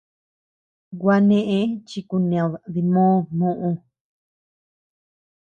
[0.99, 2.33] Gua neʼë chi kuned
[2.73, 3.69] dimod muʼu.